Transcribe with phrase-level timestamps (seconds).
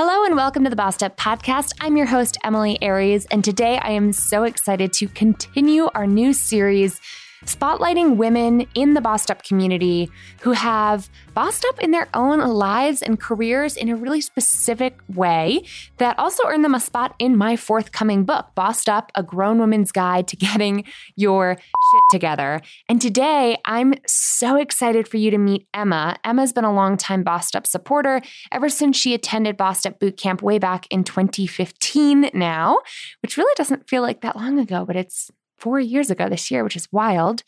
[0.00, 1.72] Hello and welcome to the Bossed Up Podcast.
[1.80, 6.32] I'm your host, Emilie Aries, and today I am so excited to continue our new
[6.32, 7.00] series
[7.48, 10.10] spotlighting women in the bossed up community
[10.42, 15.62] who have bossed up in their own lives and careers in a really specific way
[15.96, 19.90] that also earned them a spot in my forthcoming book, Bossed Up A Grown Woman's
[19.92, 20.84] Guide to Getting
[21.16, 22.60] Your Shit Together.
[22.88, 26.16] And today I'm so excited for you to meet Emma.
[26.24, 28.20] Emma's been a longtime Bossed Up supporter
[28.52, 32.78] ever since she attended Bossed Up Boot Camp way back in 2015 now,
[33.22, 36.64] which really doesn't feel like that long ago, but it's four years ago this year,
[36.64, 37.42] which is wild.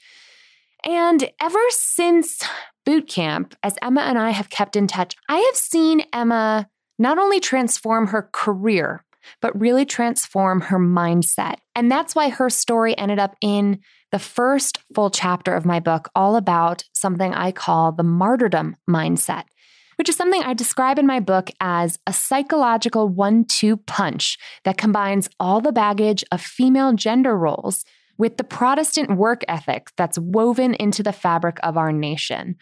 [0.84, 2.42] And ever since
[2.84, 7.18] boot camp, as Emma and I have kept in touch, I have seen Emma not
[7.18, 9.04] only transform her career,
[9.40, 11.56] but really transform her mindset.
[11.74, 13.80] And that's why her story ended up in
[14.12, 19.44] the first full chapter of my book, all about something I call the martyrdom mindset,
[19.96, 24.78] which is something I describe in my book as a psychological one two punch that
[24.78, 27.84] combines all the baggage of female gender roles
[28.20, 32.54] with the Protestant work ethic that's woven into the fabric of our nation.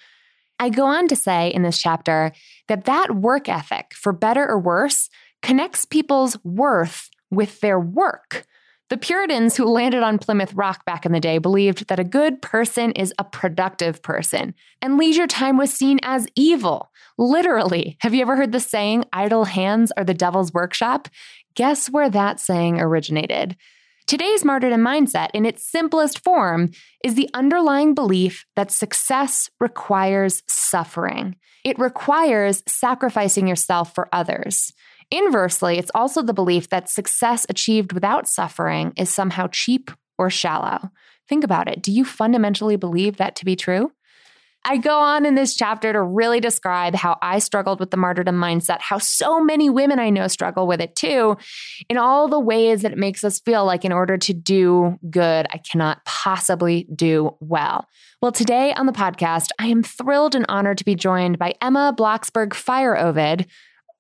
[0.61, 2.31] I go on to say in this chapter
[2.69, 5.11] that that work ethic, for better or worse,
[5.43, 8.47] connects people's worth with their work.
[8.89, 12.41] The Puritans who landed on Plymouth Rock back in the day believed that a good
[12.41, 16.93] person is a productive person, and leisure time was seen as evil.
[17.19, 17.97] Literally.
[18.03, 21.09] Have you ever heard the saying, idle hands are the devil's workshop?
[21.57, 23.57] Guess where that saying originated?
[24.09, 26.71] Today's martyrdom mindset, in its simplest form,
[27.05, 31.37] is the underlying belief that success requires suffering.
[31.63, 34.73] It requires sacrificing yourself for others.
[35.11, 40.89] Inversely, it's also the belief that success achieved without suffering is somehow cheap or shallow.
[41.29, 41.83] Think about it.
[41.83, 43.93] Do you fundamentally believe that to be true?
[44.69, 48.37] I go on in this chapter to really describe how I struggled with the martyrdom
[48.37, 51.39] mindset, how so many women I know struggle with it too,
[51.89, 55.47] in all the ways that it makes us feel like in order to do good,
[55.51, 57.87] I cannot possibly do well.
[58.21, 61.95] Well, today on the podcast, I am thrilled and honored to be joined by Emma
[61.97, 63.47] Blocksberg Feierovid,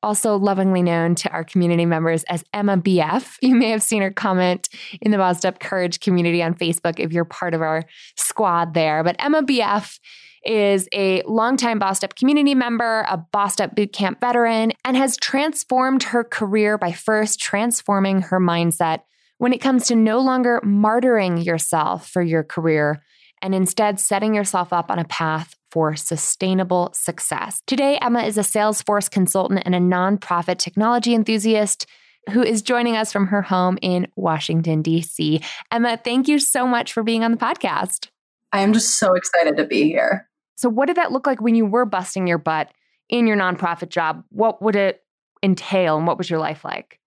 [0.02, 3.36] also lovingly known to our community members as Emma BF.
[3.42, 4.68] You may have seen her comment
[5.00, 7.84] in the Bossed Up Courage community on Facebook if you're part of our
[8.16, 9.02] squad there.
[9.02, 9.98] But Emma BF
[10.44, 16.04] is a longtime Bossed Up community member, a Bossed Up bootcamp veteran, and has transformed
[16.04, 19.00] her career by first transforming her mindset
[19.38, 23.02] when it comes to no longer martyring yourself for your career
[23.42, 27.62] and instead setting yourself up on a path for sustainable success.
[27.66, 31.86] Today, Emma is a Salesforce consultant and a nonprofit technology enthusiast
[32.30, 35.42] who is joining us from her home in Washington, D.C.
[35.70, 38.08] Emma, thank you so much for being on the podcast.
[38.52, 40.28] I am just so excited to be here.
[40.56, 42.72] So, what did that look like when you were busting your butt
[43.08, 44.24] in your nonprofit job?
[44.30, 45.02] What would it
[45.42, 46.98] entail and what was your life like?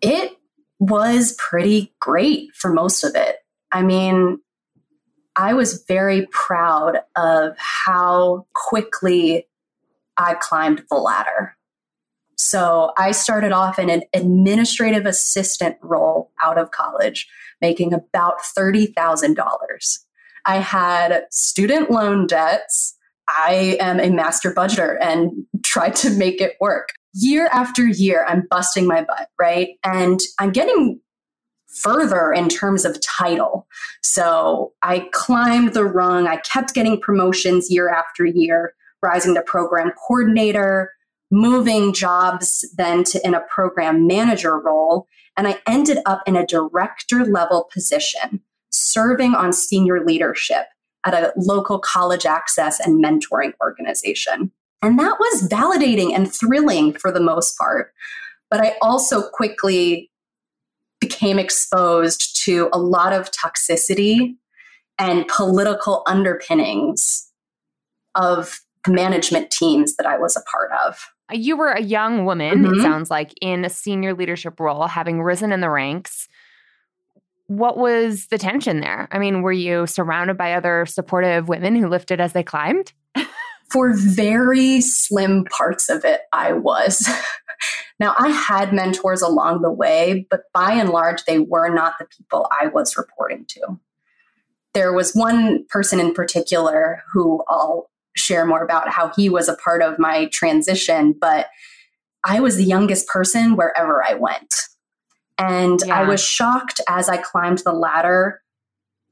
[0.00, 0.36] It
[0.78, 3.36] was pretty great for most of it.
[3.72, 4.38] I mean,
[5.36, 9.46] I was very proud of how quickly
[10.16, 11.56] I climbed the ladder.
[12.36, 17.28] So I started off in an administrative assistant role out of college,
[17.60, 19.98] making about $30,000.
[20.46, 22.96] I had student loan debts.
[23.28, 25.32] I am a master budgeter and
[25.64, 26.90] tried to make it work.
[27.12, 29.70] Year after year, I'm busting my butt, right?
[29.82, 31.00] And I'm getting
[31.76, 33.66] further in terms of title.
[34.02, 36.26] So I climbed the rung.
[36.26, 40.92] I kept getting promotions year after year, rising to program coordinator,
[41.30, 45.06] moving jobs then to in a program manager role.
[45.36, 48.40] And I ended up in a director level position
[48.70, 50.66] serving on senior leadership
[51.04, 54.50] at a local college access and mentoring organization.
[54.82, 57.92] And that was validating and thrilling for the most part.
[58.50, 60.10] But I also quickly
[61.00, 64.36] became exposed to a lot of toxicity
[64.98, 67.30] and political underpinnings
[68.14, 71.06] of the management teams that I was a part of.
[71.32, 72.74] You were a young woman, mm-hmm.
[72.74, 76.28] it sounds like, in a senior leadership role, having risen in the ranks.
[77.48, 79.08] What was the tension there?
[79.10, 82.92] I mean, were you surrounded by other supportive women who lifted as they climbed?
[83.70, 87.08] For very slim parts of it, I was.
[88.00, 92.06] now, I had mentors along the way, but by and large, they were not the
[92.06, 93.78] people I was reporting to.
[94.72, 99.56] There was one person in particular who I'll share more about how he was a
[99.56, 101.48] part of my transition, but
[102.24, 104.54] I was the youngest person wherever I went.
[105.38, 106.00] And yeah.
[106.00, 108.40] I was shocked as I climbed the ladder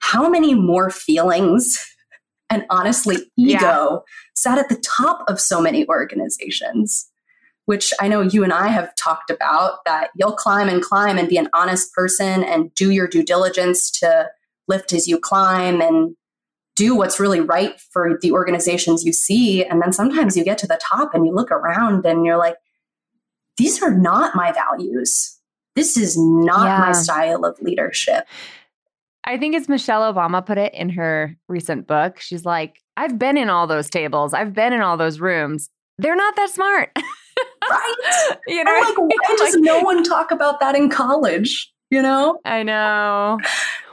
[0.01, 1.79] how many more feelings
[2.55, 3.99] and honestly ego yeah.
[4.35, 7.11] sat at the top of so many organizations
[7.67, 11.29] which I know you and I have talked about that you'll climb and climb and
[11.29, 14.29] be an honest person and do your due diligence to
[14.69, 16.17] lift as you climb and
[16.77, 19.65] do what's really right for the organizations you see.
[19.65, 22.57] And then sometimes you get to the top and you look around and you're like,
[23.57, 25.39] these are not my values.
[25.77, 26.79] This is not yeah.
[26.79, 28.27] my style of leadership.
[29.27, 32.21] I think it's Michelle Obama put it in her recent book.
[32.21, 35.71] She's like, I've been in all those tables, I've been in all those rooms.
[35.99, 36.91] They're not that smart.
[36.97, 37.95] right.
[38.47, 41.73] You know, I'm like, why does no one talk about that in college?
[41.91, 42.39] You know?
[42.45, 43.39] I know.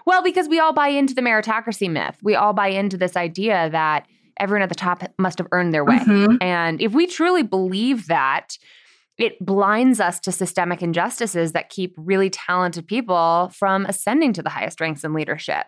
[0.06, 2.18] Well, because we all buy into the meritocracy myth.
[2.22, 4.08] We all buy into this idea that
[4.40, 6.00] everyone at the top must have earned their way.
[6.00, 6.36] Mm-hmm.
[6.42, 8.58] And if we truly believe that,
[9.22, 14.50] it blinds us to systemic injustices that keep really talented people from ascending to the
[14.50, 15.68] highest ranks in leadership.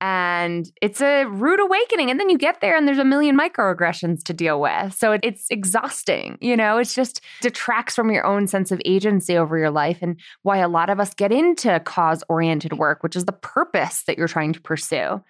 [0.00, 2.08] And it's a rude awakening.
[2.08, 4.94] And then you get there and there's a million microaggressions to deal with.
[4.94, 6.38] So it, it's exhausting.
[6.40, 10.20] You know, it's just detracts from your own sense of agency over your life and
[10.42, 14.16] why a lot of us get into cause oriented work, which is the purpose that
[14.16, 15.20] you're trying to pursue.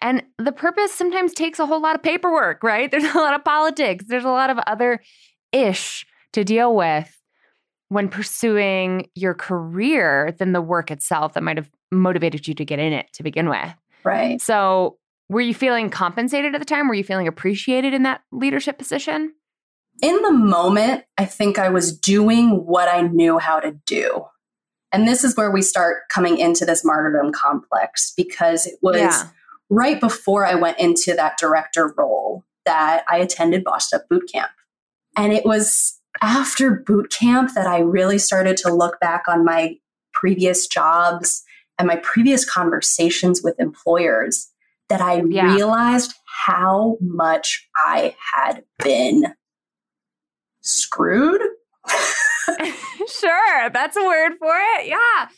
[0.00, 2.90] And the purpose sometimes takes a whole lot of paperwork, right?
[2.96, 5.00] There's a lot of politics, there's a lot of other
[5.52, 6.04] ish
[6.36, 7.10] to deal with
[7.88, 12.78] when pursuing your career than the work itself that might have motivated you to get
[12.78, 13.74] in it to begin with.
[14.04, 14.40] Right.
[14.40, 14.98] So,
[15.28, 16.88] were you feeling compensated at the time?
[16.88, 19.32] Were you feeling appreciated in that leadership position?
[20.02, 24.26] In the moment, I think I was doing what I knew how to do.
[24.92, 29.28] And this is where we start coming into this martyrdom complex because it was yeah.
[29.70, 34.50] right before I went into that director role that I attended Bossed Up Boot Camp.
[35.16, 39.76] And it was after boot camp that I really started to look back on my
[40.12, 41.42] previous jobs
[41.78, 44.50] and my previous conversations with employers
[44.88, 45.54] that I yeah.
[45.54, 46.14] realized
[46.46, 49.34] how much I had been
[50.62, 51.40] screwed.
[53.08, 54.86] sure, that's a word for it.
[54.86, 55.28] Yeah.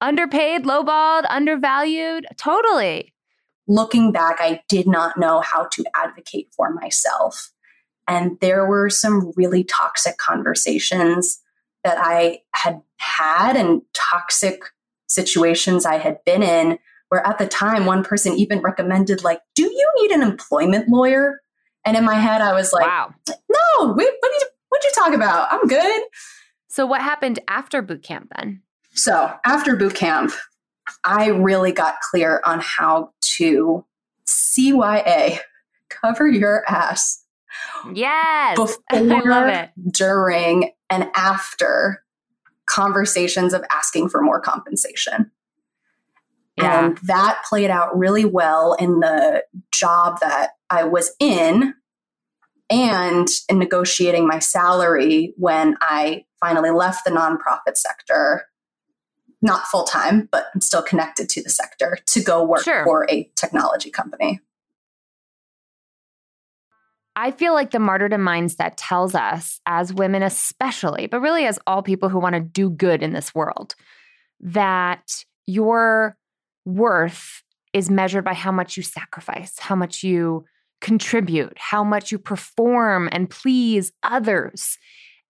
[0.00, 2.26] Underpaid, lowballed, undervalued.
[2.36, 3.14] Totally.
[3.68, 7.50] Looking back, I did not know how to advocate for myself.
[8.08, 11.40] And there were some really toxic conversations
[11.84, 14.62] that I had had and toxic
[15.08, 19.62] situations I had been in where at the time one person even recommended like do
[19.62, 21.40] you need an employment lawyer?
[21.84, 23.14] And in my head I was like wow.
[23.28, 25.52] no wait, what did you what you talk about?
[25.52, 26.02] I'm good.
[26.68, 28.62] So what happened after boot camp then?
[28.92, 30.32] So after boot camp
[31.04, 33.84] I really got clear on how to
[34.26, 35.38] CYA
[35.88, 37.22] cover your ass
[37.92, 42.02] yes before I love it during and after
[42.66, 45.30] conversations of asking for more compensation.
[46.56, 46.86] Yeah.
[46.86, 51.74] And that played out really well in the job that I was in
[52.70, 58.46] and in negotiating my salary when I finally left the nonprofit sector,
[59.42, 62.84] not full time, but I'm still connected to the sector to go work sure.
[62.84, 64.40] for a technology company.
[67.18, 71.82] I feel like the martyrdom mindset tells us, as women especially, but really as all
[71.82, 73.74] people who want to do good in this world,
[74.40, 76.18] that your
[76.66, 77.42] worth
[77.72, 80.44] is measured by how much you sacrifice, how much you
[80.82, 84.76] contribute, how much you perform and please others.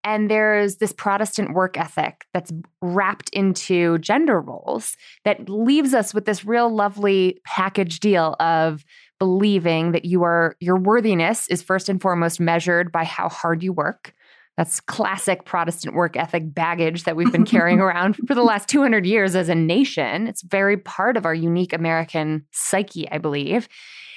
[0.02, 6.26] And there's this Protestant work ethic that's wrapped into gender roles that leaves us with
[6.26, 8.84] this real lovely package deal of
[9.18, 13.72] believing that you are your worthiness is first and foremost measured by how hard you
[13.72, 14.14] work.
[14.56, 19.04] That's classic Protestant work ethic baggage that we've been carrying around for the last 200
[19.04, 20.26] years as a nation.
[20.26, 23.68] It's very part of our unique American psyche, I believe.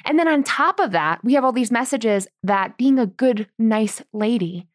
[0.06, 3.48] And then on top of that, we have all these messages that being a good,
[3.58, 4.68] nice lady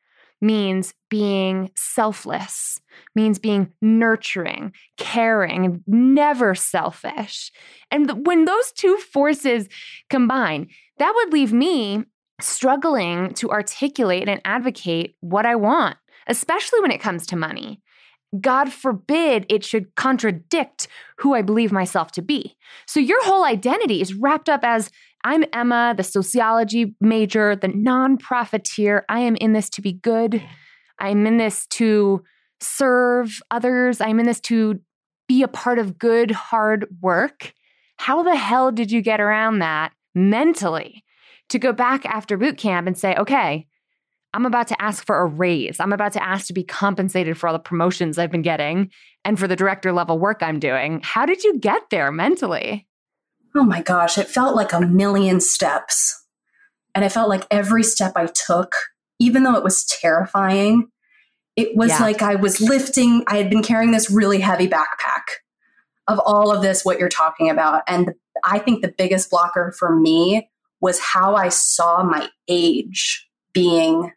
[0.44, 2.80] means being selfless,
[3.14, 7.50] means being nurturing, caring, never selfish.
[7.90, 9.68] And when those two forces
[10.10, 12.04] combine, that would leave me
[12.40, 15.96] struggling to articulate and advocate what I want,
[16.26, 17.80] especially when it comes to money.
[18.40, 22.56] God forbid it should contradict who I believe myself to be.
[22.86, 24.90] So your whole identity is wrapped up as
[25.24, 29.06] I'm Emma, the sociology major, the non profiteer.
[29.08, 30.42] I am in this to be good.
[30.98, 32.22] I'm in this to
[32.60, 34.00] serve others.
[34.00, 34.80] I'm in this to
[35.26, 37.54] be a part of good, hard work.
[37.96, 41.02] How the hell did you get around that mentally
[41.48, 43.66] to go back after boot camp and say, okay,
[44.34, 45.78] I'm about to ask for a raise.
[45.80, 48.90] I'm about to ask to be compensated for all the promotions I've been getting
[49.24, 51.00] and for the director level work I'm doing.
[51.02, 52.86] How did you get there mentally?
[53.54, 56.24] Oh my gosh, it felt like a million steps.
[56.94, 58.74] And it felt like every step I took,
[59.18, 60.88] even though it was terrifying,
[61.56, 62.00] it was yeah.
[62.00, 65.22] like I was lifting, I had been carrying this really heavy backpack
[66.08, 67.82] of all of this, what you're talking about.
[67.86, 70.48] And I think the biggest blocker for me
[70.80, 74.12] was how I saw my age being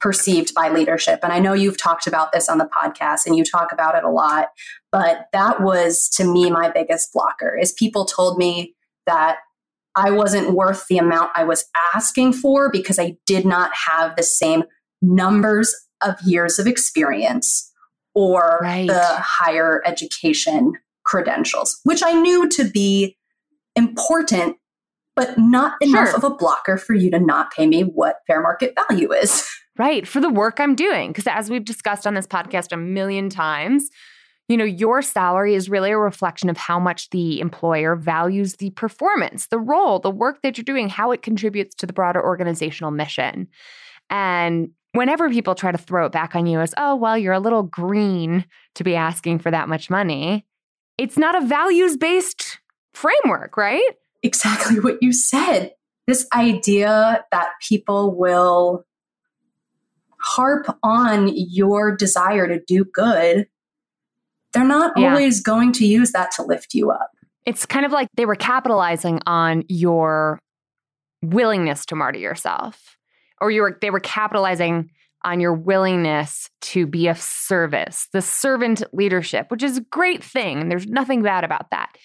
[0.00, 1.20] perceived by leadership.
[1.22, 4.04] And I know you've talked about this on the podcast and you talk about it
[4.04, 4.48] a lot,
[4.92, 8.74] but that was to me my biggest blocker is people told me
[9.06, 9.38] that
[9.94, 11.64] I wasn't worth the amount I was
[11.94, 14.64] asking for because I did not have the same
[15.02, 17.72] numbers of years of experience
[18.14, 18.86] or right.
[18.86, 20.74] the higher education
[21.04, 23.16] credentials, which I knew to be
[23.74, 24.56] important,
[25.16, 26.16] but not enough sure.
[26.16, 29.48] of a blocker for you to not pay me what fair market value is.
[29.78, 30.06] Right.
[30.08, 31.10] For the work I'm doing.
[31.10, 33.90] Because as we've discussed on this podcast a million times,
[34.48, 38.70] you know, your salary is really a reflection of how much the employer values the
[38.70, 42.90] performance, the role, the work that you're doing, how it contributes to the broader organizational
[42.90, 43.46] mission.
[44.10, 47.40] And whenever people try to throw it back on you as, oh, well, you're a
[47.40, 50.46] little green to be asking for that much money,
[50.96, 52.58] it's not a values based
[52.94, 53.90] framework, right?
[54.22, 55.72] Exactly what you said.
[56.06, 58.86] This idea that people will
[60.28, 63.46] harp on your desire to do good,
[64.52, 65.10] they're not yeah.
[65.10, 67.10] always going to use that to lift you up.
[67.46, 70.38] It's kind of like they were capitalizing on your
[71.22, 72.96] willingness to martyr yourself,
[73.40, 74.90] or you were they were capitalizing
[75.24, 80.60] on your willingness to be of service, the servant leadership, which is a great thing.
[80.60, 81.96] And there's nothing bad about that.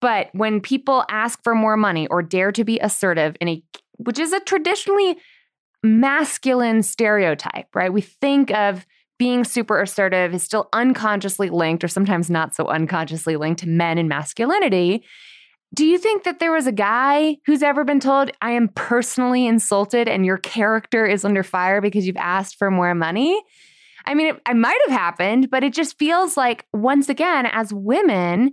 [0.00, 3.62] But when people ask for more money or dare to be assertive in a
[3.98, 5.16] which is a traditionally
[5.82, 7.92] masculine stereotype, right?
[7.92, 8.86] We think of
[9.18, 13.98] being super assertive is still unconsciously linked, or sometimes not so unconsciously linked to men
[13.98, 15.04] and masculinity.
[15.74, 19.46] Do you think that there was a guy who's ever been told, I am personally
[19.46, 23.40] insulted and your character is under fire because you've asked for more money?
[24.04, 27.72] I mean, it, it might have happened, but it just feels like, once again, as
[27.72, 28.52] women,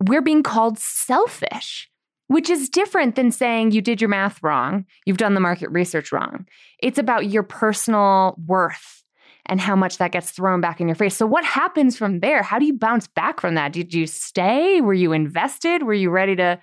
[0.00, 1.90] we're being called selfish
[2.32, 6.12] which is different than saying you did your math wrong, you've done the market research
[6.12, 6.46] wrong.
[6.80, 9.02] It's about your personal worth
[9.46, 11.16] and how much that gets thrown back in your face.
[11.16, 12.42] So, what happens from there?
[12.42, 13.72] How do you bounce back from that?
[13.72, 14.80] Did you stay?
[14.80, 15.82] Were you invested?
[15.82, 16.60] Were you ready to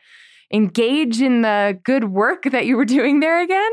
[0.51, 3.71] engage in the good work that you were doing there again?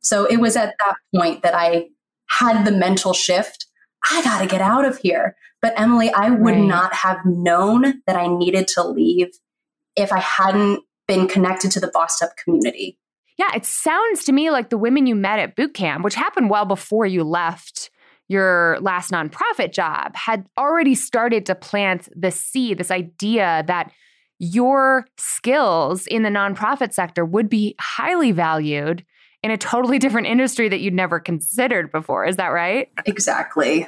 [0.00, 1.86] So, it was at that point that I
[2.28, 3.66] had the mental shift
[4.10, 5.36] I got to get out of here.
[5.60, 6.64] But, Emilie, I would right.
[6.64, 9.28] not have known that I needed to leave
[9.96, 12.98] if I hadn't been connected to the Bossed Up community.
[13.38, 16.50] Yeah, it sounds to me like the women you met at boot camp, which happened
[16.50, 17.90] well before you left
[18.28, 23.90] your last nonprofit job, had already started to plant the seed, this idea that
[24.38, 29.04] your skills in the nonprofit sector would be highly valued
[29.42, 32.26] in a totally different industry that you'd never considered before.
[32.26, 32.88] Is that right?
[33.06, 33.86] Exactly.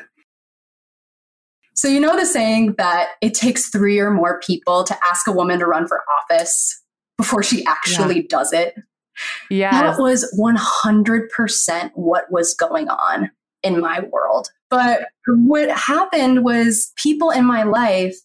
[1.75, 5.33] So, you know the saying that it takes three or more people to ask a
[5.33, 6.79] woman to run for office?
[7.21, 8.27] Before she actually yeah.
[8.29, 8.75] does it.
[9.50, 9.71] Yeah.
[9.71, 13.31] That was 100% what was going on
[13.62, 14.49] in my world.
[14.71, 18.17] But what happened was people in my life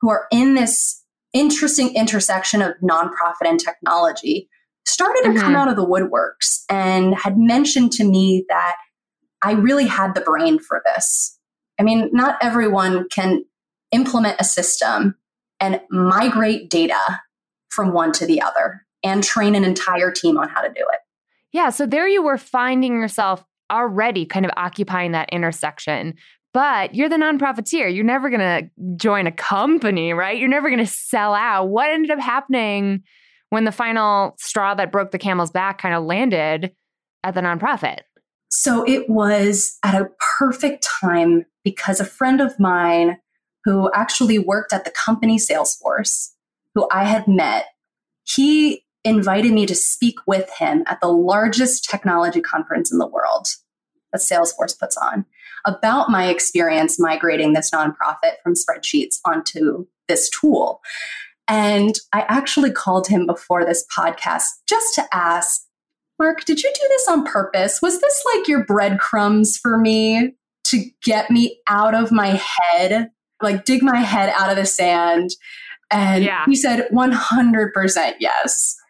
[0.00, 4.50] who are in this interesting intersection of nonprofit and technology
[4.84, 5.38] started to mm-hmm.
[5.38, 8.76] come out of the woodworks and had mentioned to me that
[9.40, 11.38] I really had the brain for this.
[11.80, 13.44] I mean, not everyone can
[13.92, 15.14] implement a system
[15.60, 17.22] and migrate data
[17.72, 21.00] from one to the other and train an entire team on how to do it.
[21.52, 21.70] Yeah.
[21.70, 26.14] So there you were finding yourself already kind of occupying that intersection.
[26.52, 27.88] But you're the non-profiteer.
[27.88, 30.38] You're never going to join a company, right?
[30.38, 31.70] You're never going to sell out.
[31.70, 33.02] What ended up happening
[33.48, 36.72] when the final straw that broke the camel's back kind of landed
[37.24, 38.00] at the nonprofit?
[38.50, 43.16] So it was at a perfect time because a friend of mine
[43.64, 46.32] who actually worked at the company Salesforce
[46.74, 47.66] who I had met,
[48.24, 53.48] he invited me to speak with him at the largest technology conference in the world
[54.12, 55.24] that Salesforce puts on
[55.64, 60.80] about my experience migrating this nonprofit from spreadsheets onto this tool.
[61.48, 65.62] And I actually called him before this podcast just to ask,
[66.18, 67.80] Mark, did you do this on purpose?
[67.82, 72.40] Was this like your breadcrumbs for me to get me out of my
[72.72, 73.10] head,
[73.40, 75.30] like dig my head out of the sand?
[75.92, 76.44] And yeah.
[76.46, 78.76] he said 100% yes.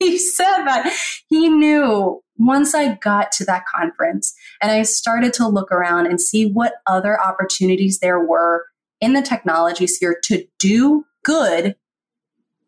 [0.00, 5.48] He said that he knew once I got to that conference and I started to
[5.48, 8.64] look around and see what other opportunities there were
[9.00, 11.74] in the technology sphere to do good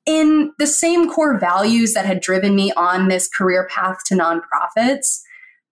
[0.06, 5.20] in the same core values that had driven me on this career path to nonprofits,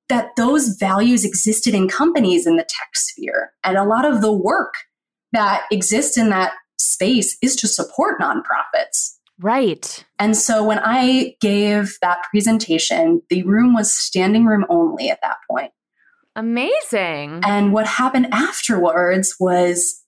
[0.09, 3.51] that those values existed in companies in the tech sphere.
[3.65, 4.75] And a lot of the work
[5.33, 9.17] that exists in that space is to support nonprofits.
[9.41, 10.05] Right.
[10.19, 15.37] And so when I gave that presentation, the room was standing room only at that
[15.49, 15.71] point.
[16.35, 17.41] Amazing.
[17.45, 20.03] And what happened afterwards was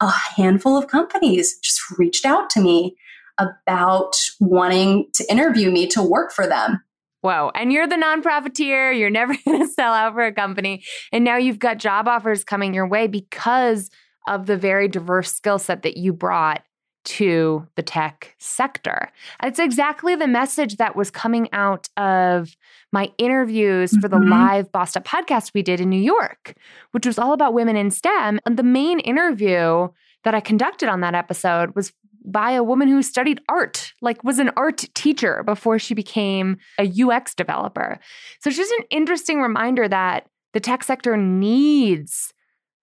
[0.00, 2.96] a handful of companies just reached out to me
[3.38, 6.82] about wanting to interview me to work for them.
[7.22, 7.50] Whoa.
[7.54, 8.98] And you're the nonprofiteer.
[8.98, 10.84] You're never going to sell out for a company.
[11.12, 13.90] And now you've got job offers coming your way because
[14.30, 16.62] of the very diverse skill set that you brought
[17.02, 19.10] to the tech sector.
[19.42, 22.56] It's exactly the message that was coming out of
[22.92, 24.00] my interviews mm-hmm.
[24.00, 24.30] for the mm-hmm.
[24.30, 26.54] live Bossed Up podcast we did in New York,
[26.92, 28.38] which was all about women in STEM.
[28.46, 29.88] And the main interview
[30.24, 31.92] that I conducted on that episode was
[32.24, 37.02] by a woman who studied art, like was an art teacher before she became a
[37.02, 37.98] UX developer.
[38.40, 42.34] So it's just an interesting reminder that the tech sector needs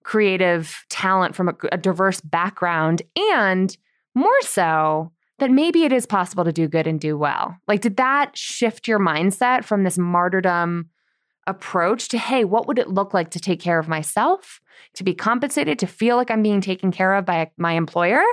[0.07, 3.01] creative talent from a, a diverse background
[3.35, 3.77] and
[4.15, 7.57] more so that maybe it is possible to do good and do well.
[7.67, 10.89] Like, did that shift your mindset from this martyrdom
[11.45, 14.61] approach to, hey, what would it look like to take care of myself,
[14.93, 18.23] to be compensated, to feel like I'm being taken care of by my employer?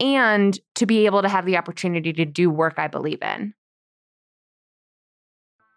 [0.00, 3.54] and to be able to have the opportunity to do work I believe in.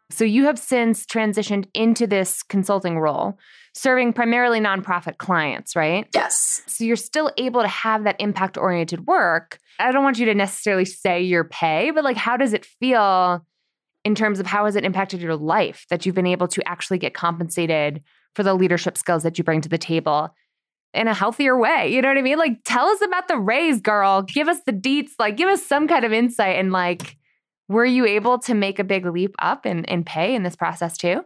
[0.10, 3.38] So you have since transitioned into this consulting role,
[3.74, 6.08] serving primarily nonprofit clients, right?
[6.14, 6.62] Yes.
[6.68, 9.60] So you're still able to have that impact oriented work.
[9.80, 13.46] I don't want you to necessarily say your pay, but like how does it feel
[14.04, 16.98] in terms of how has it impacted your life that you've been able to actually
[16.98, 18.02] get compensated
[18.36, 20.34] for the leadership skills that you bring to the table
[20.94, 21.92] in a healthier way.
[21.92, 22.38] You know what I mean?
[22.38, 24.22] Like, tell us about the raise, girl.
[24.22, 25.12] Give us the deets.
[25.20, 26.58] Like, give us some kind of insight.
[26.58, 27.18] And like,
[27.68, 30.98] were you able to make a big leap up in, in pay in this process
[30.98, 31.24] too?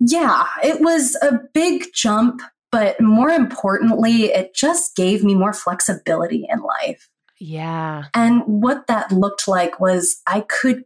[0.00, 2.40] Yeah, it was a big jump,
[2.72, 7.08] but more importantly, it just gave me more flexibility in life.
[7.38, 8.04] Yeah.
[8.14, 10.84] And what that looked like was I could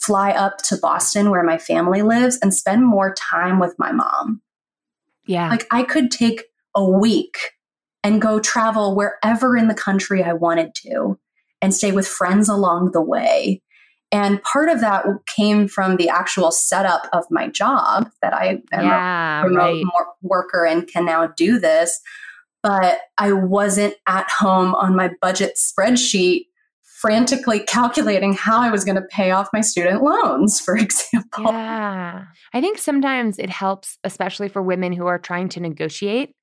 [0.00, 4.40] fly up to Boston where my family lives and spend more time with my mom.
[5.26, 5.50] Yeah.
[5.50, 7.36] Like I could take a week
[8.02, 11.18] and go travel wherever in the country I wanted to
[11.60, 13.62] and stay with friends along the way.
[14.12, 18.84] And part of that came from the actual setup of my job that I am
[18.84, 20.06] yeah, a remote right.
[20.22, 22.00] worker and can now do this.
[22.62, 26.46] But I wasn't at home on my budget spreadsheet
[27.00, 31.44] frantically calculating how I was going to pay off my student loans, for example.
[31.44, 32.24] Yeah.
[32.52, 36.34] I think sometimes it helps, especially for women who are trying to negotiate,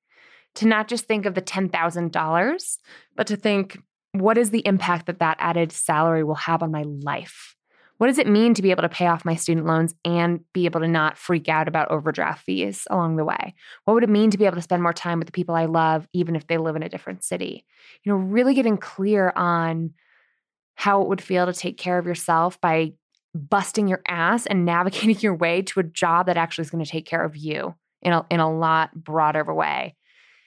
[0.56, 2.76] to not just think of the $10,000,
[3.14, 3.78] but to think,
[4.12, 7.54] what is the impact that that added salary will have on my life?
[7.98, 10.64] What does it mean to be able to pay off my student loans and be
[10.64, 13.54] able to not freak out about overdraft fees along the way?
[13.84, 15.66] What would it mean to be able to spend more time with the people I
[15.66, 17.66] love, even if they live in a different city?
[18.04, 19.94] You know, really getting clear on
[20.76, 22.92] how it would feel to take care of yourself by
[23.34, 26.90] busting your ass and navigating your way to a job that actually is going to
[26.90, 29.96] take care of you in a, in a lot broader of a way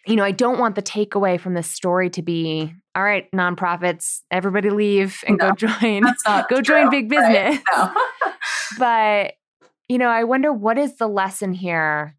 [0.05, 4.21] you know, I don't want the takeaway from this story to be, all right, nonprofits,
[4.31, 6.61] everybody leave and no, go join, go true.
[6.61, 7.59] join big business.
[7.75, 7.93] Right?
[7.93, 7.93] No.
[8.79, 9.33] but,
[9.87, 12.15] you know, I wonder what is the lesson here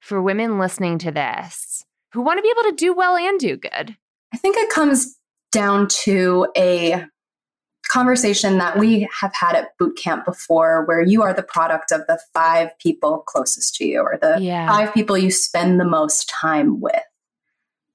[0.00, 3.56] for women listening to this who want to be able to do well and do
[3.56, 3.96] good?
[4.32, 5.16] I think it comes
[5.52, 7.04] down to a
[7.88, 12.02] conversation that we have had at boot camp before where you are the product of
[12.06, 14.68] the five people closest to you or the yeah.
[14.68, 17.02] five people you spend the most time with.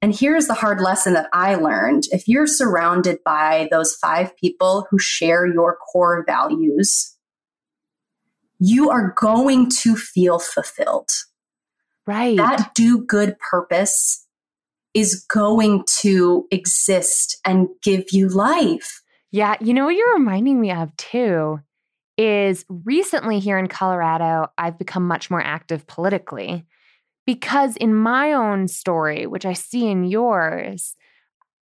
[0.04, 2.04] And here's the hard lesson that I learned.
[2.12, 7.16] If you're surrounded by those five people who share your core values,
[8.60, 11.10] you are going to feel fulfilled.
[12.06, 12.36] Right.
[12.36, 14.28] That do good purpose
[14.94, 19.02] is going to exist and give you life.
[19.32, 19.56] Yeah.
[19.62, 21.62] You know what you're reminding me of too
[22.18, 26.66] is recently here in Colorado, I've become much more active politically
[27.26, 30.96] because in my own story, which I see in yours,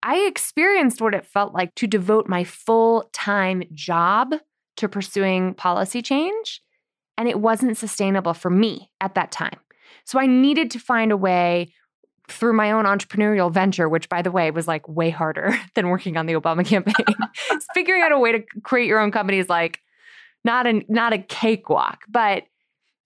[0.03, 4.35] I experienced what it felt like to devote my full time job
[4.77, 6.63] to pursuing policy change.
[7.19, 9.59] And it wasn't sustainable for me at that time.
[10.05, 11.75] So I needed to find a way
[12.29, 16.17] through my own entrepreneurial venture, which by the way was like way harder than working
[16.17, 17.17] on the Obama campaign.
[17.75, 19.81] figuring out a way to create your own company is like
[20.45, 22.01] not a not a cakewalk.
[22.09, 22.45] But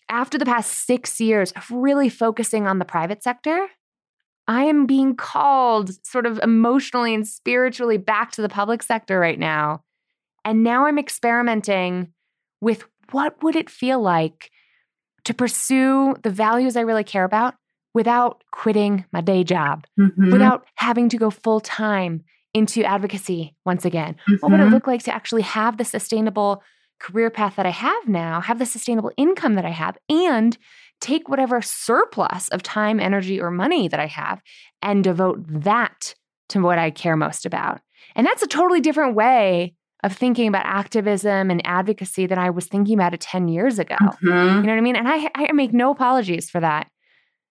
[0.09, 3.69] after the past six years of really focusing on the private sector,
[4.47, 9.38] I am being called sort of emotionally and spiritually back to the public sector right
[9.38, 9.83] now.
[10.45, 12.12] And now I'm experimenting
[12.61, 14.51] with what would it feel like
[15.25, 17.55] to pursue the values I really care about
[17.95, 20.33] without quitting my day job, mm-hmm.
[20.33, 24.17] without having to go full time into advocacy once again?
[24.29, 24.35] Mm-hmm.
[24.40, 24.75] What would it mm-hmm.
[24.75, 26.62] look like to actually have the sustainable
[27.05, 30.57] career path that I have now, have the sustainable income that I have, and
[31.01, 34.40] take whatever surplus of time, energy, or money that I have
[34.81, 36.14] and devote that
[36.49, 37.81] to what I care most about?
[38.17, 42.67] And that's a totally different way of thinking about activism and advocacy than I was
[42.67, 43.97] thinking about it 10 years ago.
[44.01, 44.29] Mm-hmm.
[44.29, 44.97] You know what I mean?
[44.97, 46.88] And I, I make no apologies for that.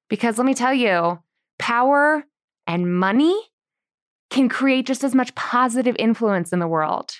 [0.09, 1.19] Because let me tell you,
[1.59, 2.23] power
[2.65, 3.39] and money
[4.29, 7.11] can create just as much positive influence in the world.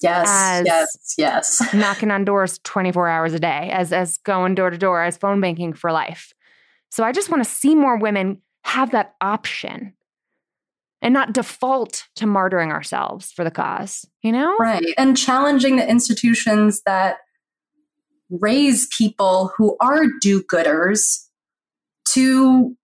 [0.00, 1.62] Yes, yes, yes.
[1.74, 5.40] knocking on doors 24 hours a day, as as going door to door, as phone
[5.40, 6.32] banking for life.
[6.90, 9.94] So I just want to see more women have that option
[11.02, 14.56] and not default to martyring ourselves for the cause, you know?
[14.58, 14.84] Right.
[14.98, 17.18] And challenging the institutions that
[18.30, 21.26] raise people who are do gooders
[22.06, 22.76] to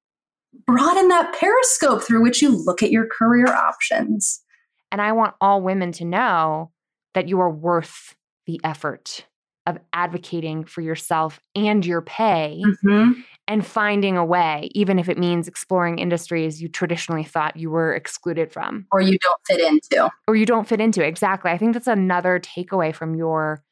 [0.67, 4.41] broaden that periscope through which you look at your career options.
[4.93, 6.71] And I want all women to know
[7.15, 8.15] that you are worth
[8.47, 9.27] the effort
[9.67, 13.13] of advocating for yourself and your pay mm-hmm.
[13.47, 17.95] and finding a way, even if it means exploring industries you traditionally thought you were
[17.95, 18.87] excluded from.
[18.91, 20.11] Or you don't fit into.
[20.27, 21.05] Or you don't fit into.
[21.05, 21.51] Exactly.
[21.51, 23.63] I think that's another takeaway from your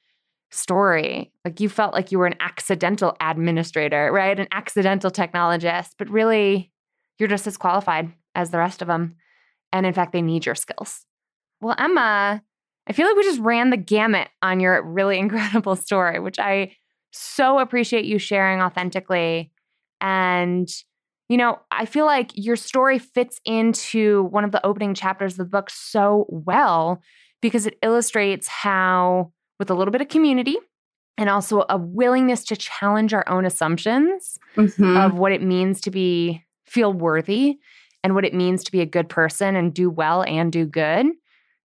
[0.52, 1.32] story.
[1.44, 4.38] Like you felt like you were an accidental administrator, right?
[4.38, 6.70] An accidental technologist, but really
[7.18, 9.16] you're just as qualified as the rest of them.
[9.72, 11.04] And in fact, they need your skills.
[11.60, 12.42] Well, Emma,
[12.90, 16.72] I feel like we just ran the gamut on your really incredible story, which I
[17.12, 19.52] so appreciate you sharing authentically.
[20.00, 20.68] And,
[21.28, 25.38] you know, I feel like your story fits into one of the opening chapters of
[25.38, 27.00] the book so well
[27.40, 30.56] because it illustrates how with a little bit of community
[31.16, 34.96] and also a willingness to challenge our own assumptions mm-hmm.
[34.96, 37.58] of what it means to be feel worthy
[38.02, 41.06] and what it means to be a good person and do well and do good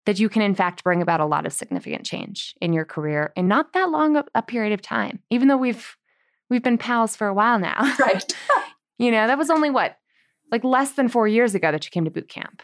[0.05, 3.31] that you can in fact bring about a lot of significant change in your career
[3.35, 5.97] in not that long a, a period of time even though we've
[6.49, 8.33] we've been pals for a while now right
[8.97, 9.97] you know that was only what
[10.51, 12.61] like less than 4 years ago that you came to boot camp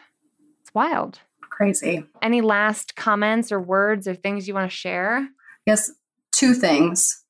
[0.61, 1.19] it's wild
[1.61, 2.03] crazy.
[2.23, 5.27] Any last comments or words or things you want to share?
[5.67, 5.91] Yes,
[6.31, 7.23] two things.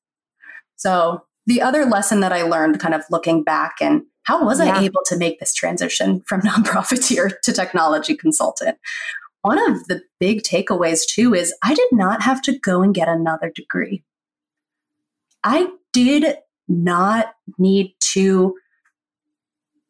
[0.76, 4.78] So, the other lesson that I learned kind of looking back and how was yeah.
[4.78, 8.78] I able to make this transition from nonprofiteer to technology consultant?
[9.42, 13.08] One of the big takeaways, too, is I did not have to go and get
[13.08, 14.04] another degree.
[15.44, 16.36] I did
[16.68, 18.54] not need to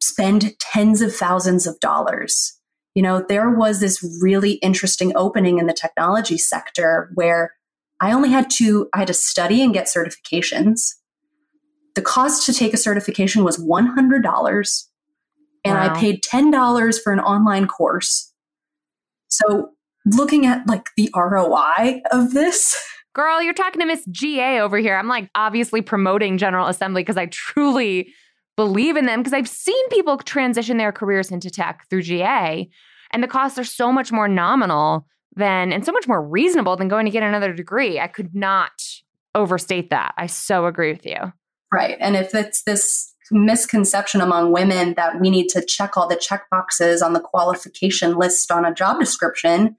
[0.01, 2.59] spend tens of thousands of dollars
[2.95, 7.53] you know, there was this really interesting opening in the technology sector where
[7.99, 10.91] I only had to I had to study and get certifications.
[11.95, 14.83] The cost to take a certification was $100
[15.65, 15.95] and wow.
[15.95, 18.32] I paid $10 for an online course.
[19.35, 19.69] So,
[20.05, 22.75] looking at like the ROI of this,
[23.13, 24.95] Girl, you're talking to Miss GA over here.
[24.95, 28.11] I'm like obviously promoting General Assembly because I truly
[28.55, 32.67] believe in them because I've seen people transition their careers into tech through GA
[33.11, 36.87] and the costs are so much more nominal than and so much more reasonable than
[36.87, 37.99] going to get another degree.
[37.99, 38.71] I could not
[39.35, 40.13] overstate that.
[40.17, 41.33] I so agree with you.
[41.71, 41.97] Right.
[41.99, 46.49] And if it's this misconception among women that we need to check all the check
[46.49, 49.75] boxes on the qualification list on a job description,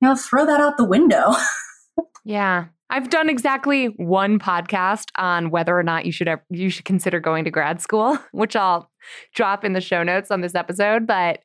[0.00, 1.34] you know, throw that out the window.
[2.24, 2.66] yeah.
[2.88, 7.18] I've done exactly one podcast on whether or not you should have, you should consider
[7.18, 8.90] going to grad school, which I'll
[9.34, 11.06] drop in the show notes on this episode.
[11.06, 11.40] But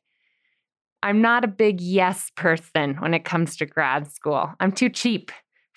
[1.02, 4.52] I'm not a big yes person when it comes to grad school.
[4.60, 5.32] I'm too cheap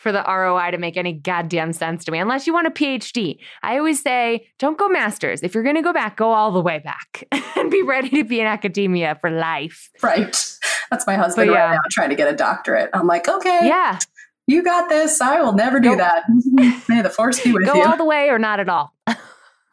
[0.06, 3.40] for the ROI to make any goddamn sense to me, unless you want a PhD.
[3.64, 5.42] I always say, don't go masters.
[5.42, 7.24] If you're going to go back, go all the way back
[7.56, 9.90] and be ready to be in academia for life.
[10.04, 10.58] Right.
[10.92, 11.58] That's my husband yeah.
[11.58, 12.92] right now trying to get a doctorate.
[12.94, 13.62] I'm like, okay.
[13.64, 13.98] Yeah.
[14.46, 15.22] You got this.
[15.22, 16.26] I will never do that.
[16.88, 17.84] May the force be with Go you.
[17.84, 18.94] Go all the way or not at all.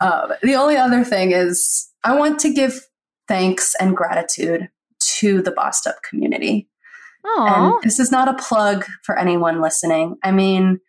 [0.00, 2.80] Uh, the only other thing is, I want to give
[3.28, 4.70] thanks and gratitude
[5.18, 6.70] to the Bossed Up community.
[7.24, 10.16] And this is not a plug for anyone listening.
[10.22, 10.80] I mean,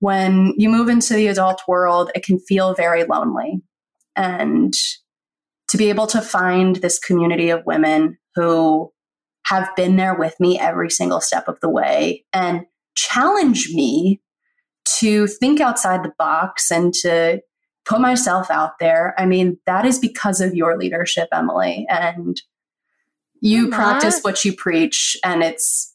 [0.00, 3.62] when you move into the adult world, it can feel very lonely.
[4.16, 4.74] And
[5.68, 8.92] to be able to find this community of women who
[9.46, 14.20] have been there with me every single step of the way and challenge me
[14.84, 17.40] to think outside the box and to
[17.84, 19.14] put myself out there.
[19.18, 21.86] I mean, that is because of your leadership, Emilie.
[21.88, 22.40] And
[23.40, 23.76] you Emma.
[23.76, 25.16] practice what you preach.
[25.24, 25.94] And it's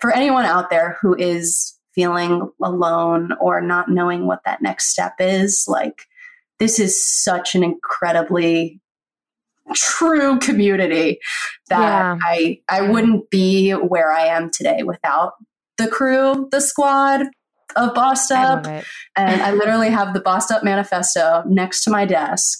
[0.00, 5.14] for anyone out there who is feeling alone or not knowing what that next step
[5.18, 6.02] is, like,
[6.58, 8.80] this is such an incredibly
[9.74, 11.18] true community
[11.68, 12.18] that Yeah.
[12.22, 15.34] I I wouldn't be where I am today without
[15.78, 17.22] the crew, the squad
[17.76, 18.66] of Bossed I Up.
[18.66, 18.84] it.
[19.16, 22.58] And I literally have the Bossed Up manifesto next to my desk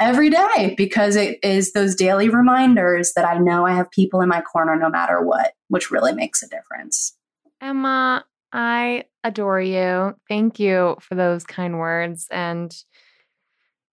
[0.00, 4.28] every day because it is those daily reminders that I know I have people in
[4.28, 7.16] my corner no matter what, which really makes a difference.
[7.60, 10.14] Emma, I adore you.
[10.28, 12.26] Thank you for those kind words.
[12.30, 12.74] And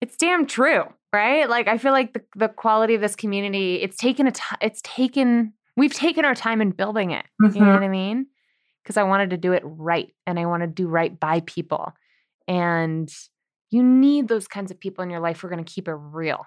[0.00, 1.48] it's damn true, right?
[1.48, 4.80] Like I feel like the, the quality of this community, it's taken a time, it's
[4.82, 7.24] taken, we've taken our time in building it.
[7.40, 7.74] You know Mhm.
[7.74, 8.26] what I mean?
[8.82, 11.92] Because I wanted to do it right and I want to do right by people.
[12.46, 13.12] And
[13.70, 15.94] you need those kinds of people in your life who are going to keep it
[15.94, 16.44] real.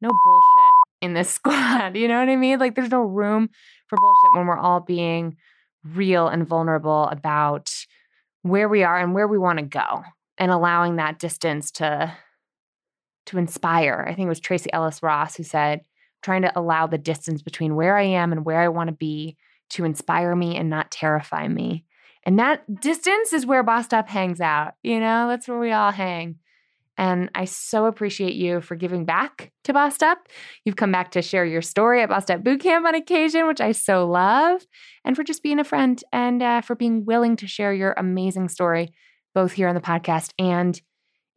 [0.00, 1.96] No bullshit in this squad.
[1.96, 2.58] You know what I mean?
[2.58, 3.48] Like there's no room
[3.86, 5.36] for bullshit when we're all being
[5.84, 7.70] real and vulnerable about
[8.42, 10.02] where we are and where we want to go
[10.36, 12.14] and allowing that distance to
[13.26, 14.06] to inspire.
[14.08, 15.82] I think it was Tracee Ellis Ross who said
[16.22, 19.36] trying to allow the distance between where I am and where I want to be
[19.70, 21.84] to inspire me and not terrify me.
[22.24, 24.74] And that distance is where Bossed Up hangs out.
[24.82, 26.36] You know, that's where we all hang.
[26.98, 30.18] And I so appreciate you for giving back to Bossed Up.
[30.64, 33.60] You've come back to share your story at Bossed Up Boot Camp on occasion, which
[33.60, 34.66] I so love,
[35.04, 38.48] and for just being a friend and uh, for being willing to share your amazing
[38.48, 38.92] story,
[39.34, 40.80] both here on the podcast and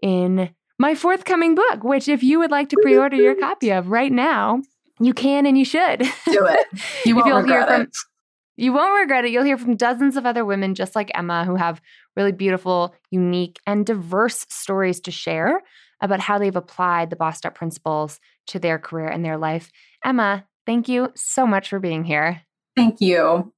[0.01, 3.87] in my forthcoming book, which if you would like to pre order your copy of
[3.89, 4.61] right now,
[4.99, 5.99] you can and you should.
[5.99, 6.67] Do it.
[7.05, 7.89] You won't you'll hear regret from- it.
[8.57, 9.31] You won't regret it.
[9.31, 11.81] You'll hear from dozens of other women just like Emma who have
[12.15, 15.61] really beautiful, unique, and diverse stories to share
[16.01, 19.71] about how they've applied the Bossed Up principles to their career and their life.
[20.03, 22.41] Emma, thank you so much for being here.
[22.75, 23.53] Thank you.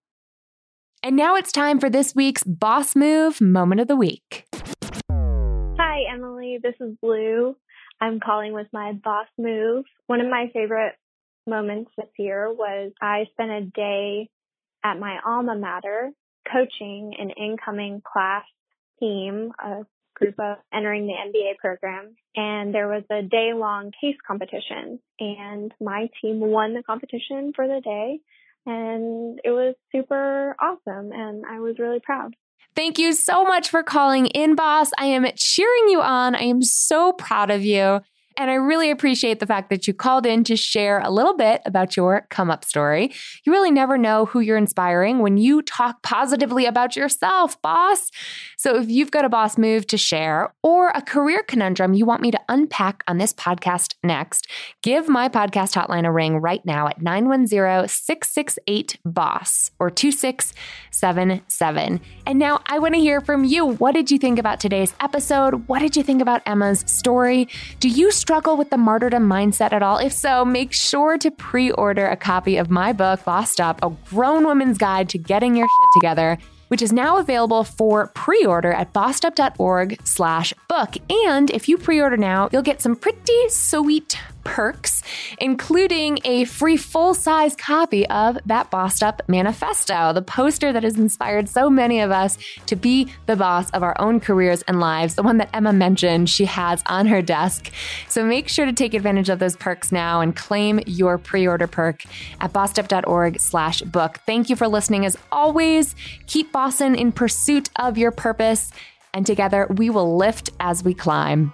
[1.02, 4.46] And now it's time for this week's Boss Move Moment of the Week.
[5.12, 6.60] Hi, Emilie.
[6.62, 7.56] This is Blue.
[8.00, 9.86] I'm calling with my boss move.
[10.08, 10.94] One of my favorite
[11.48, 14.30] moments this year was I spent a day
[14.84, 16.12] at my alma mater
[16.52, 18.44] coaching an incoming class
[19.00, 22.16] team, a group of entering the MBA program.
[22.36, 27.68] And there was a day long case competition and my team won the competition for
[27.68, 28.20] the day.
[28.66, 32.36] And it was super awesome and I was really proud.
[32.76, 34.92] Thank you so much for calling in, boss.
[34.98, 36.36] I am cheering you on.
[36.36, 38.02] I am so proud of you.
[38.38, 41.62] And I really appreciate the fact that you called in to share a little bit
[41.66, 43.14] about your come up story.
[43.46, 48.10] You really never know who you're inspiring when you talk positively about yourself, boss.
[48.58, 52.22] So if you've got a boss move to share or a career conundrum you want
[52.22, 54.48] me to unpack on this podcast next,
[54.82, 62.02] give my podcast hotline a ring right now at 910 668 BOSS or 2677.
[62.26, 63.66] And now I want to hear from you.
[63.66, 65.68] What did you think about today's episode?
[65.68, 67.48] What did you think about Emma's story?
[67.80, 69.98] Do you struggle with the martyrdom mindset at all?
[69.98, 73.90] If so, make sure to pre order a copy of my book, Bossed Up, a
[74.10, 76.38] grown woman's guide to getting your shit together
[76.70, 80.96] which is now available for pre-order at bossedup.org slash book.
[81.28, 85.02] And if you pre-order now, you'll get some pretty sweet perks,
[85.40, 91.50] including a free full-size copy of that Bossed Up Manifesto, the poster that has inspired
[91.50, 95.24] so many of us to be the boss of our own careers and lives, the
[95.24, 97.72] one that Emma mentioned she has on her desk.
[98.08, 102.04] So make sure to take advantage of those perks now and claim your pre-order perk
[102.42, 104.20] at bossedup.org slash book.
[104.26, 105.96] Thank you for listening as always.
[106.28, 108.72] Keep bossing in pursuit of your purpose,
[109.14, 111.54] and together we will lift as we climb.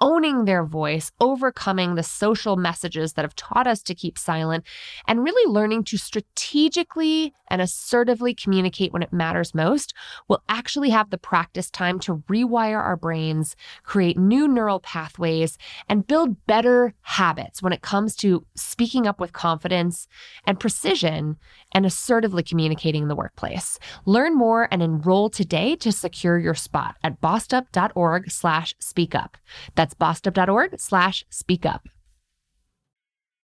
[0.00, 4.64] owning their voice, overcoming the social messages that have taught us to keep silent,
[5.06, 9.94] and really learning to strategically and assertively communicate when it matters most,
[10.26, 15.56] we'll actually have the practice time to rewire our brains, create new neural pathways,
[15.88, 20.08] and build better habits when it comes to speaking up with confidence
[20.48, 21.36] and precision
[21.70, 23.78] and assertively communicating in the workplace.
[24.04, 29.36] Learn more and enroll today to secure your spot at bossedup.org slash speak up.
[29.76, 31.88] That's bossedup.org slash speak up.